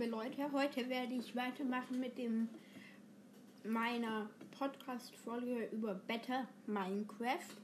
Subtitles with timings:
[0.00, 2.48] liebe Leute, heute werde ich weitermachen mit dem
[3.64, 7.54] meiner Podcast-Folge über Better Minecraft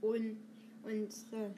[0.00, 0.38] und
[0.82, 1.54] unsere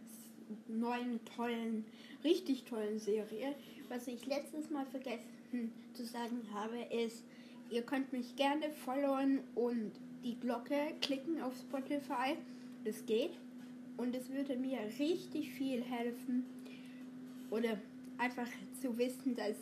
[0.66, 1.84] neuen tollen,
[2.24, 3.54] richtig tollen Serie.
[3.88, 7.22] Was ich letztes Mal vergessen zu sagen habe, ist,
[7.70, 9.92] ihr könnt mich gerne followen und
[10.24, 12.36] die Glocke klicken auf Spotify.
[12.84, 13.38] Das geht.
[13.96, 16.46] Und es würde mir richtig viel helfen.
[17.50, 17.78] Oder
[18.18, 18.48] einfach
[18.80, 19.56] zu wissen, dass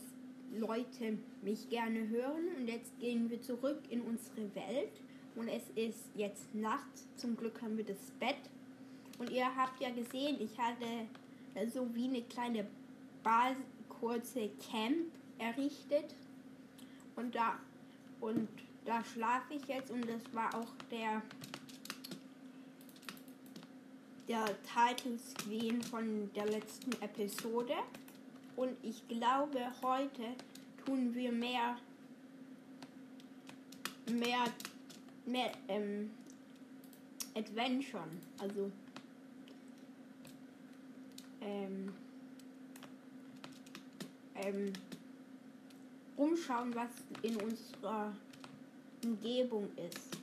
[0.58, 2.44] Leute mich gerne hören.
[2.56, 4.92] Und jetzt gehen wir zurück in unsere Welt.
[5.34, 6.90] Und es ist jetzt Nacht.
[7.16, 8.36] Zum Glück haben wir das Bett.
[9.18, 12.66] Und ihr habt ja gesehen, ich hatte so wie eine kleine
[13.22, 13.56] Bas
[13.88, 15.06] kurze Camp
[15.38, 16.14] errichtet.
[17.16, 17.58] Und da
[18.20, 18.48] und
[18.84, 21.22] da schlafe ich jetzt und das war auch der
[24.28, 27.74] der Title Screen von der letzten Episode.
[28.56, 30.22] Und ich glaube, heute
[30.84, 31.76] tun wir mehr,
[34.10, 34.44] mehr,
[35.24, 36.10] mehr ähm,
[37.34, 38.04] Adventure.
[38.38, 38.70] Also,
[41.40, 41.92] ähm,
[44.34, 44.72] ähm,
[46.16, 46.90] umschauen, was
[47.22, 48.14] in unserer
[49.02, 50.22] Umgebung ist.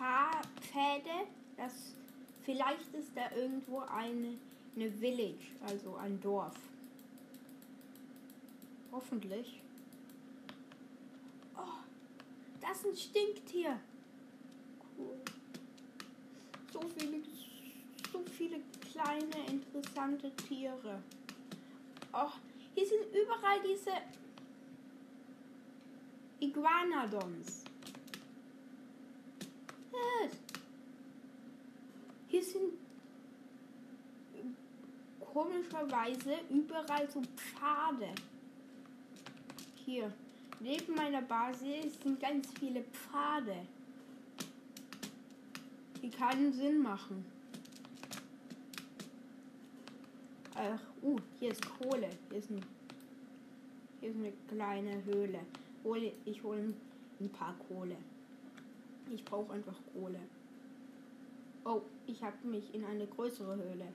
[0.00, 1.28] Fahrpfade.
[1.58, 1.94] Das,
[2.60, 4.36] vielleicht ist da irgendwo eine,
[4.76, 6.56] eine Village, also ein Dorf.
[8.92, 9.62] Hoffentlich.
[11.56, 11.80] Oh,
[12.60, 13.80] das ist ein Stinktier.
[14.98, 15.16] Cool.
[16.72, 17.22] So viele,
[18.12, 18.60] so viele
[18.92, 21.02] kleine interessante Tiere.
[22.12, 22.30] Oh,
[22.74, 23.92] hier sind überall diese
[26.40, 27.59] Iguanodons.
[32.42, 32.72] Sind
[35.20, 38.08] komischerweise überall so Pfade.
[39.84, 40.12] Hier,
[40.58, 43.56] neben meiner Basis sind ganz viele Pfade.
[46.02, 47.24] Die keinen Sinn machen.
[50.54, 52.10] Ach, uh, hier ist Kohle.
[52.28, 52.64] Hier ist, ein,
[54.00, 55.40] hier ist eine kleine Höhle.
[56.24, 56.74] Ich hole
[57.20, 57.96] ein paar Kohle.
[59.10, 60.20] Ich brauche einfach Kohle.
[61.64, 63.92] Oh, ich habe mich in eine größere Höhle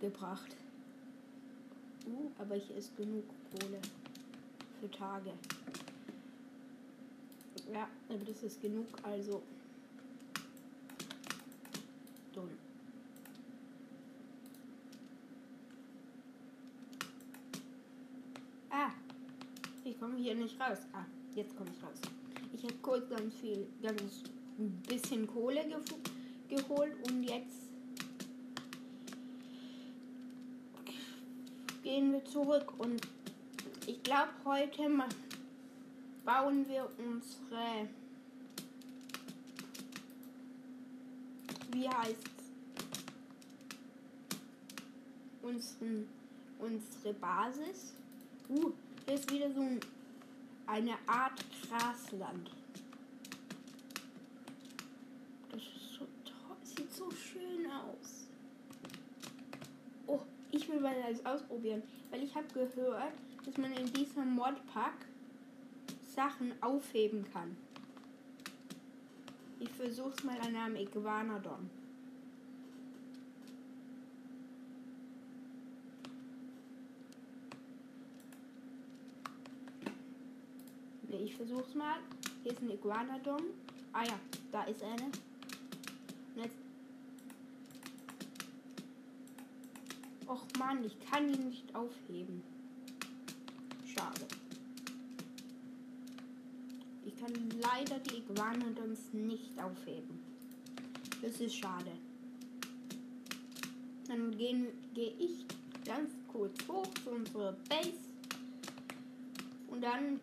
[0.00, 0.56] gebracht.
[2.06, 3.80] Uh, aber hier ist genug Kohle
[4.80, 5.32] für Tage.
[7.72, 9.42] Ja, aber das ist genug, also
[12.32, 12.48] dumm.
[18.70, 18.92] Ah,
[19.84, 20.78] ich komme hier nicht raus.
[20.92, 21.04] Ah,
[21.34, 22.17] jetzt komme ich raus.
[22.58, 24.02] Ich habe kurz ganz viel, ganz
[24.58, 27.70] ein bisschen Kohle ge geholt und jetzt
[31.84, 33.00] gehen wir zurück und
[33.86, 34.90] ich glaube heute
[36.24, 37.88] bauen wir unsere
[41.70, 42.28] wie heißt
[45.42, 46.08] unseren
[46.58, 47.94] unsere Basis.
[48.48, 48.72] Uh,
[49.06, 49.78] hier ist wieder so ein
[50.68, 52.50] eine Art Grasland.
[55.50, 55.62] Das
[55.98, 56.06] so.
[56.62, 58.28] Sieht so schön aus.
[60.06, 60.20] Oh,
[60.50, 63.14] ich will mal das ausprobieren, weil ich habe gehört,
[63.44, 65.06] dass man in diesem Modpack
[66.14, 67.56] Sachen aufheben kann.
[69.60, 71.70] Ich versuch's mal an einem Iguanodon.
[81.08, 81.98] Ne, ich versuch's mal.
[82.42, 83.42] Hier ist ein Iguanodon.
[83.92, 84.18] Ah ja,
[84.50, 85.04] da ist eine.
[85.04, 86.56] Und jetzt.
[90.26, 92.42] Och man, ich kann ihn nicht aufheben.
[93.86, 94.26] Schade.
[97.04, 100.20] Ich kann leider die Iguanodons nicht aufheben.
[101.20, 101.92] Das ist schade.
[104.06, 105.44] Dann gehe geh ich
[105.84, 107.98] ganz kurz hoch zu unserer Base.
[109.68, 110.20] Und dann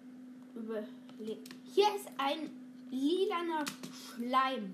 [0.55, 1.55] überlegt.
[1.73, 2.49] Hier ist ein
[2.89, 3.65] lilaner
[4.15, 4.73] Schleim.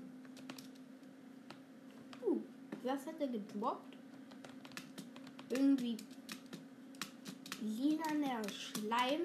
[2.24, 2.38] Uh,
[2.82, 3.96] was hat er gedroppt?
[5.50, 5.96] Irgendwie
[7.60, 9.22] lilaner Schleim.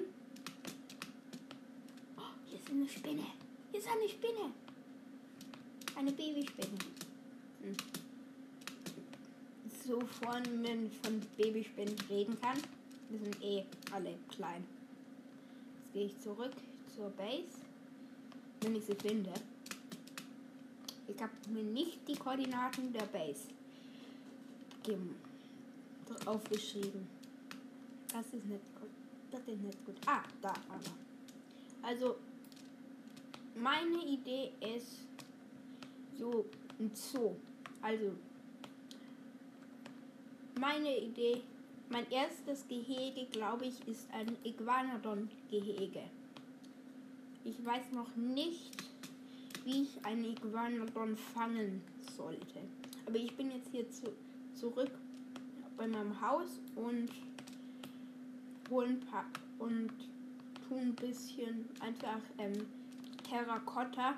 [2.16, 3.26] Oh, hier ist eine Spinne.
[3.70, 4.52] Hier ist eine Spinne.
[5.96, 6.78] Eine Babyspinne.
[7.62, 7.76] Hm.
[9.86, 12.58] So von man von Babyspinnen reden kann.
[13.08, 14.66] Wir sind eh alle klein
[15.98, 16.52] gehe ich zurück
[16.94, 17.58] zur Base.
[18.60, 19.32] wenn ich sie finde.
[21.08, 23.48] Ich habe mir nicht die Koordinaten der Base
[26.24, 27.06] aufgeschrieben.
[28.12, 28.90] Das ist nicht gut.
[29.30, 29.96] Das ist nicht gut.
[30.06, 30.92] Ah, da aber.
[31.82, 32.16] Also,
[33.56, 34.98] meine Idee ist
[36.16, 36.46] so
[36.78, 37.34] ein Zoo.
[37.82, 38.12] Also,
[40.58, 41.42] meine Idee,
[41.90, 46.02] mein erstes Gehege, glaube ich, ist ein Iguanodon-Gehege.
[47.44, 48.76] Ich weiß noch nicht,
[49.64, 51.82] wie ich einen Iguanodon fangen
[52.16, 52.60] sollte.
[53.06, 54.12] Aber ich bin jetzt hier zu,
[54.54, 54.90] zurück
[55.76, 57.08] bei meinem Haus und
[58.70, 59.02] holen
[59.58, 59.90] und
[60.68, 62.66] tun ein bisschen einfach ähm,
[63.22, 64.14] Terrakotta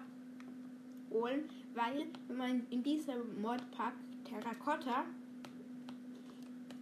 [1.11, 1.45] holen,
[1.75, 3.95] weil wenn man in diesem Modpack
[4.25, 5.05] Terrakotta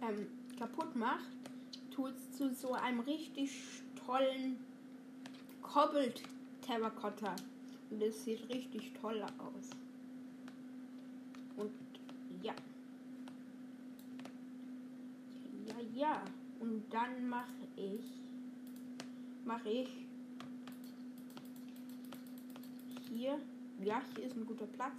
[0.01, 0.27] ähm,
[0.59, 1.25] kaputt macht,
[1.89, 3.49] tut es zu so einem richtig
[4.05, 4.57] tollen
[5.61, 6.21] Kobbelt
[6.61, 7.35] Terrakotta.
[7.89, 9.69] Und es sieht richtig toll aus.
[11.57, 11.71] Und
[12.43, 12.53] ja.
[15.65, 16.21] Ja, ja.
[16.59, 18.03] Und dann mache ich
[19.45, 19.89] mache ich
[23.09, 23.39] hier
[23.81, 24.93] ja, hier ist ein guter Platz.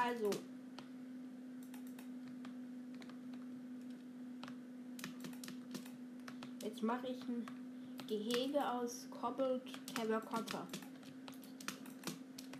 [0.00, 0.30] Also.
[6.64, 7.44] Jetzt mache ich ein
[8.08, 9.62] Gehege aus Cobbled
[9.94, 10.66] Terracotta.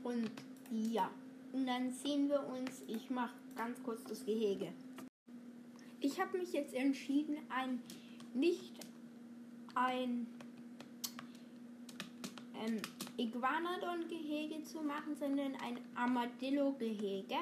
[0.03, 0.31] Und
[0.71, 1.11] ja.
[1.53, 2.83] Und dann sehen wir uns.
[2.87, 4.73] Ich mache ganz kurz das Gehege.
[6.01, 7.81] Ich habe mich jetzt entschieden, ein
[8.35, 8.75] nicht
[9.75, 10.27] ein
[12.63, 12.83] ähm,
[13.17, 17.37] Iguanodon-Gehege zu machen, sondern ein Armadillo-Gehege.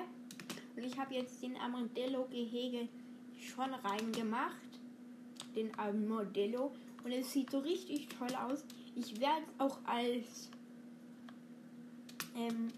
[0.77, 2.89] Und ich habe jetzt den Armadillo-Gehege
[3.41, 4.72] schon reingemacht.
[5.55, 6.73] Den Armadillo.
[7.05, 8.65] Und es sieht so richtig toll aus.
[8.95, 10.51] Ich werde es auch als
[12.37, 12.69] ähm,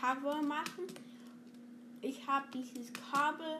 [0.00, 0.84] Cover machen.
[2.00, 3.58] Ich habe dieses Kabel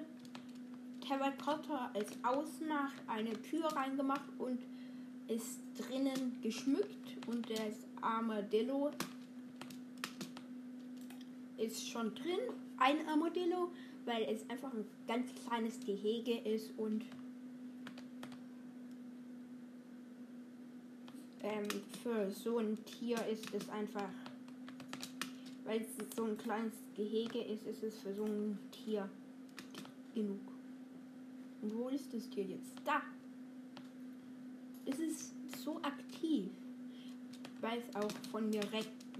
[1.06, 4.60] Terracotta als Außenmacht eine Tür reingemacht und
[5.28, 8.90] ist drinnen geschmückt und das Armadillo
[11.58, 12.38] ist schon drin.
[12.78, 13.70] Ein Armadillo,
[14.04, 17.04] weil es einfach ein ganz kleines Gehege ist und
[21.46, 21.68] ähm,
[22.02, 24.10] für so ein Tier ist es einfach,
[25.64, 29.08] weil es so ein kleines Gehege ist, ist es für so ein Tier
[30.14, 30.40] genug.
[31.62, 32.72] Und wo ist das Tier jetzt?
[32.84, 33.00] Da!
[34.84, 35.32] Es ist
[35.62, 36.50] so aktiv,
[37.60, 38.62] weil es auch von mir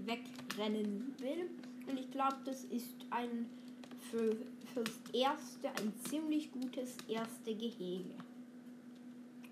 [0.05, 1.49] wegrennen will.
[1.87, 3.45] Und ich glaube, das ist ein
[4.11, 4.35] für,
[4.73, 8.15] fürs erste ein ziemlich gutes erste Gehege.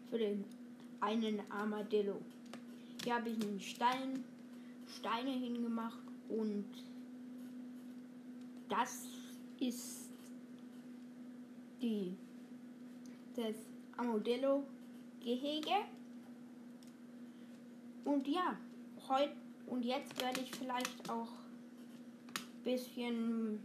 [0.09, 0.45] Für den
[1.01, 2.21] einen Armadillo.
[3.05, 4.23] Hier habe ich einen Stein,
[4.97, 6.65] Steine hingemacht und
[8.67, 9.05] das
[9.59, 10.09] ist
[11.83, 12.17] die
[13.35, 13.57] das
[13.95, 14.63] Armadillo
[15.23, 15.85] Gehege.
[18.05, 18.57] Und ja,
[19.07, 19.35] heute
[19.67, 23.59] und jetzt werde ich vielleicht auch ein bisschen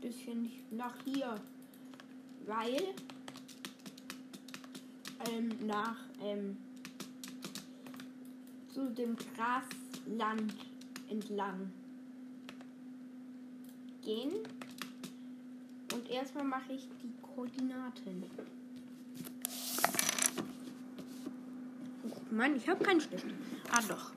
[0.00, 1.40] bisschen nach hier,
[2.44, 2.92] weil
[5.30, 6.56] ähm, nach ähm,
[8.68, 10.54] zu dem Grasland
[11.08, 11.70] entlang
[14.02, 14.32] gehen.
[15.94, 18.24] Und erstmal mache ich die Koordinaten.
[22.32, 23.26] Mann, ich habe keinen Stift.
[23.70, 24.12] Ah, doch.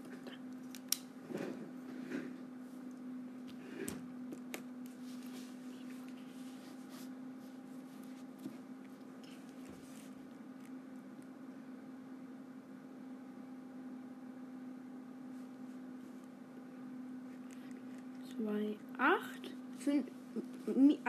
[18.38, 20.06] Zwei, acht, fünf,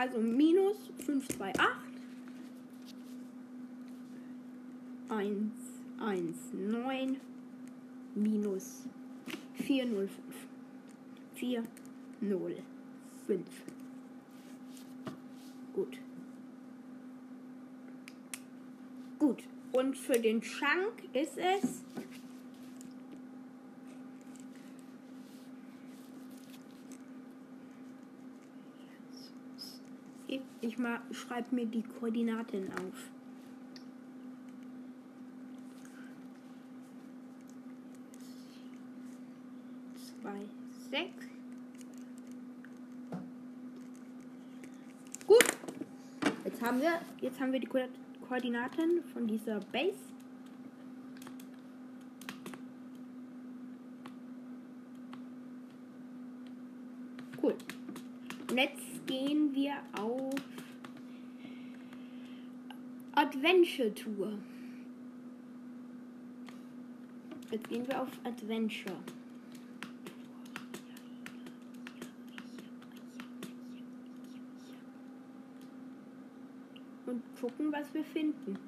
[0.07, 1.85] also minus fünf, zwei, acht.
[5.09, 5.67] Eins.
[5.99, 7.19] 1, 9
[8.15, 8.83] minus
[9.55, 10.19] 4, 0, 5.
[11.33, 11.63] 4,
[12.21, 12.55] 0,
[13.25, 13.45] 5.
[15.73, 15.97] Gut.
[19.19, 19.43] Gut.
[19.71, 21.83] Und für den Schank ist es
[30.59, 30.75] Ich
[31.11, 33.09] schreibe mir die Koordinaten auf.
[39.95, 40.39] Zwei,
[40.89, 41.25] sechs.
[45.27, 45.45] Gut.
[46.43, 47.79] Jetzt haben wir, jetzt haben wir die Ko
[48.27, 49.95] Koordinaten von dieser Base.
[57.41, 57.55] Cool.
[58.49, 60.35] Und jetzt gehen wir auf
[63.13, 64.33] Adventure Tour.
[67.49, 68.97] Jetzt gehen wir auf Adventure.
[77.05, 78.59] Und gucken, was wir finden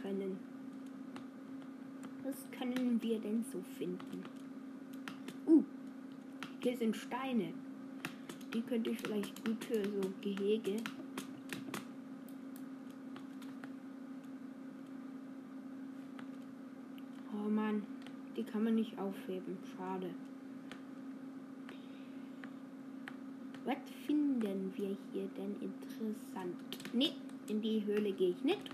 [0.00, 0.38] können.
[2.22, 4.22] Was können wir denn so finden?
[5.46, 5.64] Uh,
[6.62, 7.52] hier sind Steine.
[8.52, 10.76] Die könnte ich vielleicht gut für so Gehege.
[17.34, 17.82] Oh Mann,
[18.36, 19.58] die kann man nicht aufheben.
[19.76, 20.10] Schade.
[23.64, 23.76] Was
[24.06, 26.54] finden wir hier denn interessant?
[26.92, 27.12] Nee,
[27.48, 28.70] in die Höhle gehe ich nicht.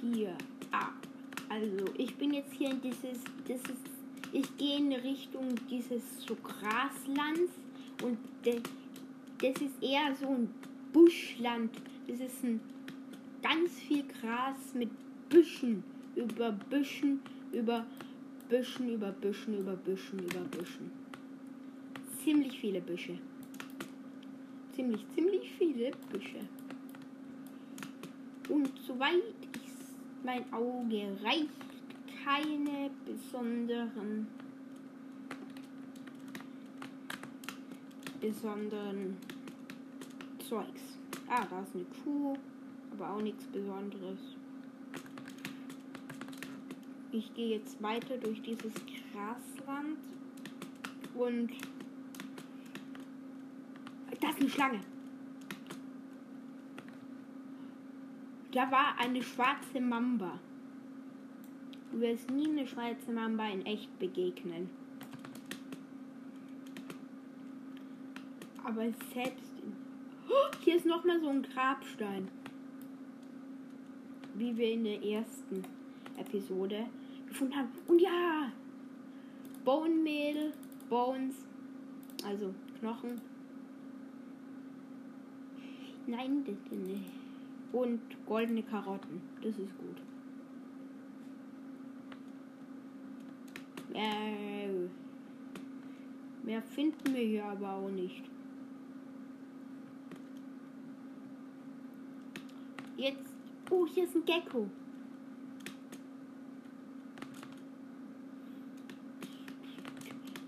[0.00, 0.36] Hier.
[0.70, 0.90] Ah,
[1.48, 3.18] also ich bin jetzt hier in dieses,
[3.48, 3.60] das
[4.36, 7.52] ich gehe in Richtung dieses so Graslands
[8.02, 8.60] und de,
[9.40, 10.50] das ist eher so ein
[10.92, 11.70] Buschland.
[12.06, 12.60] Das ist ein
[13.42, 14.90] ganz viel Gras mit
[15.30, 15.82] Büschen
[16.14, 17.20] über Büschen,
[17.52, 17.86] über
[18.50, 20.90] Büschen, über Büschen, über Büschen, über Büschen.
[22.22, 23.18] Ziemlich viele Büsche.
[24.74, 26.40] Ziemlich, ziemlich viele Büsche.
[28.50, 29.22] Und soweit
[30.22, 31.65] mein Auge reicht,
[32.26, 34.26] keine besonderen
[38.20, 39.16] besonderen
[40.48, 40.98] Zeugs.
[41.28, 42.36] Ah, da ist eine Kuh,
[42.92, 44.18] aber auch nichts Besonderes.
[47.12, 49.98] Ich gehe jetzt weiter durch dieses Grasland
[51.14, 51.52] und
[54.20, 54.80] da ist eine Schlange.
[58.50, 60.40] Da war eine schwarze Mamba.
[61.96, 64.68] Du wirst nie eine schwarze Mamba in echt begegnen.
[68.62, 68.82] Aber
[69.14, 69.50] selbst.
[70.28, 72.28] Oh, hier ist nochmal so ein Grabstein.
[74.34, 75.62] Wie wir in der ersten
[76.18, 76.84] Episode
[77.28, 77.70] gefunden haben.
[77.88, 78.52] Und ja,
[79.64, 80.52] Bone Meal,
[80.90, 81.46] Bones,
[82.22, 83.22] also Knochen.
[86.06, 87.10] Nein, das nicht.
[87.72, 89.22] Und goldene Karotten.
[89.40, 90.02] Das ist gut.
[93.96, 94.68] Äh,
[96.44, 98.22] mehr finden wir hier aber auch nicht.
[102.98, 103.34] Jetzt.
[103.70, 104.68] Oh, hier ist ein Gecko.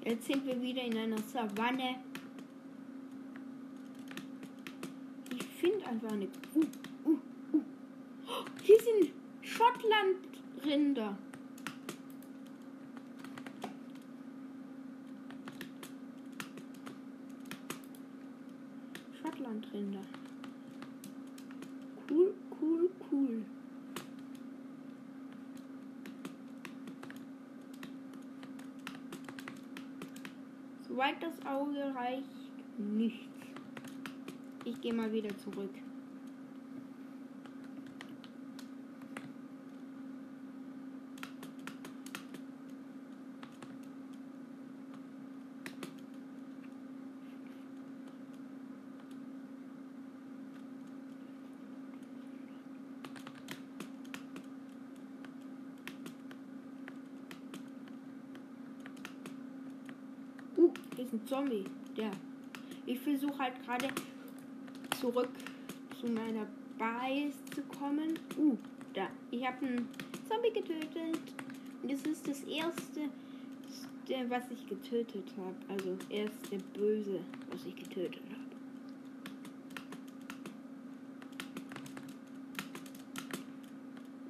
[0.04, 1.96] Jetzt sind wir wieder in einer Savanne.
[5.30, 6.28] Ich finde einfach eine.
[6.54, 6.64] Uh,
[7.06, 7.18] uh,
[7.54, 7.62] uh.
[8.62, 11.16] Hier sind Schottlandrinder.
[19.68, 20.00] Schottlandrinder.
[22.08, 23.44] Cool, cool, cool.
[30.88, 32.24] Soweit das Auge reicht,
[32.78, 33.26] nichts.
[34.64, 35.70] Ich gehe mal wieder zurück.
[60.58, 61.64] Uh, hier ist ein Zombie.
[61.96, 62.10] Der.
[62.86, 63.88] Ich versuche halt gerade
[65.00, 65.28] zurück
[66.00, 66.46] zu meiner
[66.78, 68.18] Base zu kommen.
[68.36, 68.56] Uh,
[68.94, 69.08] da.
[69.30, 69.88] Ich habe einen
[70.28, 71.20] Zombie getötet.
[71.82, 73.08] Und das ist das erste,
[74.28, 75.54] was ich getötet habe.
[75.68, 77.20] Also erst der Böse,
[77.50, 78.38] was ich getötet habe.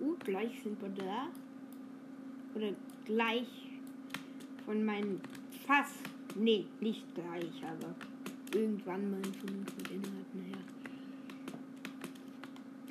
[0.00, 1.28] Uh, gleich sind wir da.
[2.54, 2.73] Oder
[3.04, 3.49] gleich
[4.64, 5.21] von meinen
[5.66, 5.95] fast
[6.40, 7.92] Nee, nicht gleich, aber
[8.54, 10.59] irgendwann mal von den Koordinaten her.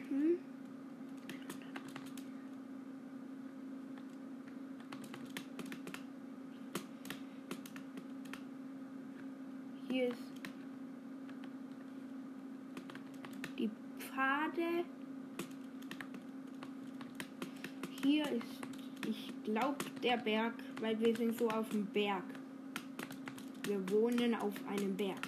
[0.09, 0.37] Hm?
[9.87, 10.17] Hier ist
[13.57, 14.83] die Pfade.
[18.03, 18.59] Hier ist,
[19.07, 22.36] ich glaube, der Berg, weil wir sind so auf dem Berg.
[23.67, 25.19] Wir wohnen auf einem Berg.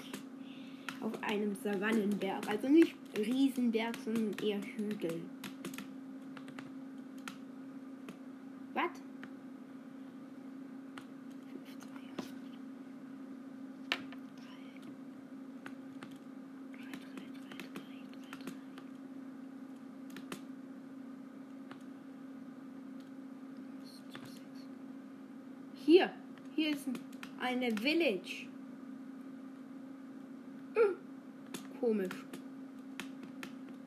[1.01, 2.47] Auf einem Savannenberg.
[2.47, 5.21] Also nicht Riesenberg, sondern eher Hügel.
[8.73, 8.91] Was?
[25.85, 26.09] Hier,
[26.55, 27.08] hier ist ein
[27.39, 28.47] eine Village.
[30.75, 30.95] Hm,
[31.79, 32.15] komisch.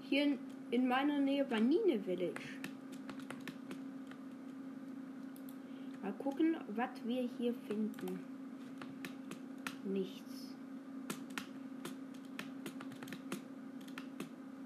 [0.08, 0.38] Hier
[0.70, 2.42] in meiner Nähe war nie eine Village.
[6.02, 8.18] Mal gucken, was wir hier finden.
[9.84, 10.54] Nichts.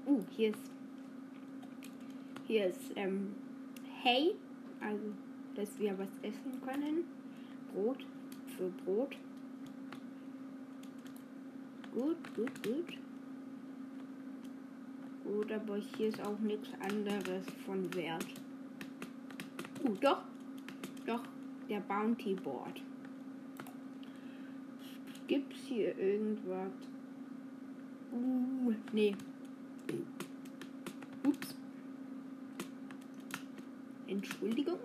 [0.06, 0.70] Uh, hier ist
[2.46, 3.34] hier ist ähm,
[4.04, 4.36] Hay,
[4.80, 5.12] also
[5.56, 7.04] dass wir was essen können.
[7.72, 8.06] Brot
[8.56, 9.16] für Brot.
[11.94, 12.98] Gut, gut, gut.
[15.24, 18.26] Gut, aber hier ist auch nichts anderes von Wert.
[19.82, 20.22] Uh, doch.
[21.06, 21.22] Doch,
[21.68, 22.82] der Bounty Board.
[25.26, 26.72] Gibt's hier irgendwas?
[28.12, 29.14] Uh, nee.
[31.24, 31.54] Ups.
[34.06, 34.78] Entschuldigung.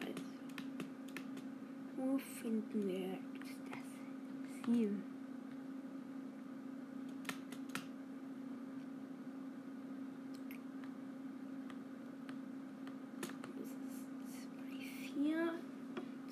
[0.00, 0.22] Also,
[1.96, 2.07] wo
[2.40, 3.18] finden wir
[3.70, 4.96] das Ziel?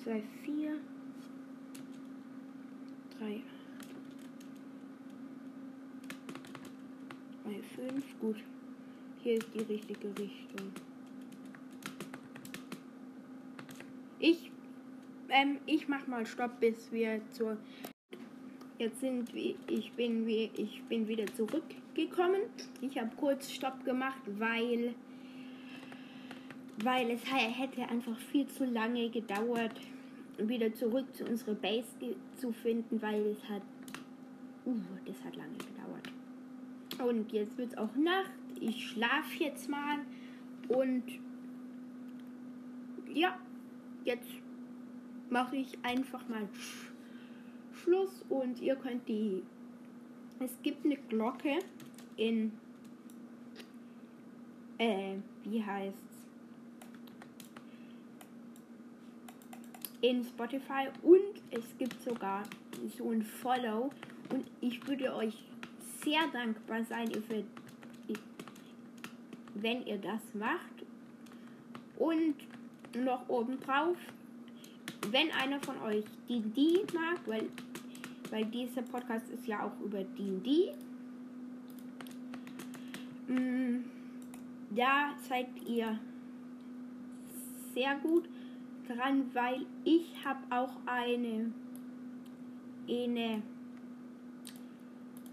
[0.07, 0.77] zwei, vier,
[3.19, 3.41] drei,
[7.43, 8.05] drei, fünf.
[8.21, 8.37] Gut,
[9.21, 10.71] hier ist die richtige Richtung.
[14.19, 14.49] Ich,
[15.37, 17.57] ähm, ich mach mal Stopp, bis wir zur.
[18.79, 22.41] Jetzt sind wir, ich bin, ich bin wieder zurückgekommen.
[22.81, 24.93] Ich habe kurz Stopp gemacht, weil
[26.83, 29.73] weil es hätte einfach viel zu lange gedauert,
[30.37, 31.87] wieder zurück zu unserer Base
[32.35, 33.63] zu finden, weil es hat,
[34.67, 37.09] uh, das hat lange gedauert.
[37.09, 38.31] Und jetzt wird es auch Nacht.
[38.59, 39.97] Ich schlafe jetzt mal
[40.67, 41.03] und
[43.11, 43.39] ja,
[44.05, 44.29] jetzt
[45.29, 46.91] mache ich einfach mal Sch
[47.83, 49.43] Schluss und ihr könnt die.
[50.39, 51.59] Es gibt eine Glocke
[52.17, 52.51] in
[54.77, 55.97] äh, wie heißt
[60.01, 62.43] in Spotify und es gibt sogar
[62.97, 63.89] so ein Follow
[64.29, 65.43] und ich würde euch
[66.03, 67.09] sehr dankbar sein,
[69.55, 70.85] wenn ihr das macht.
[71.97, 72.35] Und
[72.95, 73.97] noch obendrauf,
[75.11, 77.49] wenn einer von euch D&D mag, weil,
[78.29, 80.73] weil dieser Podcast ist ja auch über D&D,
[83.27, 83.83] mm,
[84.71, 85.99] da seid ihr
[87.73, 88.27] sehr gut
[88.87, 91.51] dran, weil ich habe auch eine,
[92.89, 93.41] eine,